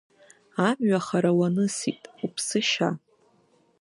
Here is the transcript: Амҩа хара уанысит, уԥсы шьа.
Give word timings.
Амҩа 0.67 0.99
хара 1.05 1.31
уанысит, 1.39 2.01
уԥсы 2.23 2.59
шьа. 2.69 2.89